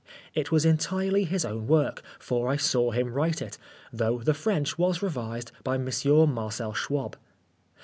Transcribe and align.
It 0.33 0.51
was 0.51 0.65
entirely 0.65 1.25
his 1.25 1.45
own 1.45 1.67
work, 1.67 2.01
for 2.17 2.47
I 2.47 2.55
saw 2.55 2.89
him 2.89 3.13
write 3.13 3.39
it, 3.39 3.59
though 3.93 4.17
the 4.17 4.33
French 4.33 4.75
was 4.79 5.03
revised 5.03 5.51
by 5.63 5.75
M. 5.75 5.87
Marcel 6.33 6.73
Schwob. 6.73 7.17